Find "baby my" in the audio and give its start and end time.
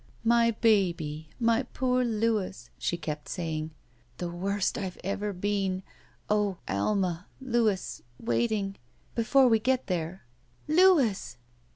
0.49-1.61